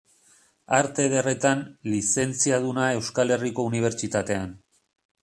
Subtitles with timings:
[0.77, 1.61] Arte Ederretan
[1.93, 4.61] lizentziaduna Euskal Herriko Unibertsitatean.